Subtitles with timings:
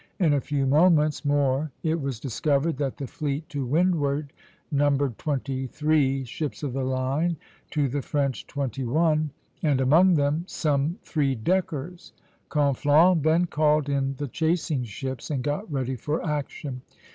[0.17, 4.33] In a few moments more it was discovered that the fleet to windward
[4.71, 7.37] numbered twenty three ships of the line
[7.69, 9.29] to the French twenty one,
[9.61, 12.13] and among them some three deckers.
[12.49, 16.81] Conflans then called in the chasing ships and got ready for action.